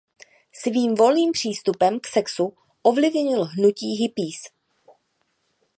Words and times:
Svým 0.51 0.95
volným 0.95 1.31
přístupem 1.31 1.99
k 1.99 2.07
sexu 2.07 2.53
ovlivnil 2.83 3.43
hnutí 3.45 3.87
hippies. 3.95 4.41